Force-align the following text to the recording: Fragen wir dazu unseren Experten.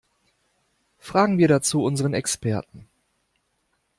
Fragen 0.97 1.37
wir 1.37 1.47
dazu 1.47 1.83
unseren 1.83 2.15
Experten. 2.15 2.87